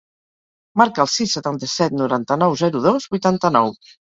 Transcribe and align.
Marca 0.81 1.03
el 1.03 1.11
sis, 1.17 1.35
setanta-set, 1.37 1.99
noranta-nou, 2.01 2.59
zero, 2.65 2.85
dos, 2.89 3.09
vuitanta-nou. 3.15 3.75